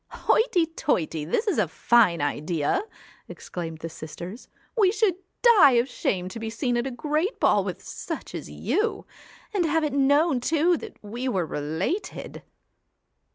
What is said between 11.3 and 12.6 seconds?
related.'